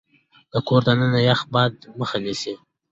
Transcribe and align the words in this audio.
د 0.51 0.53
کور 0.67 0.81
دننه 0.87 1.19
يخ 1.29 1.39
باد 1.53 1.73
مخه 1.99 2.17
ونيسئ. 2.19 2.53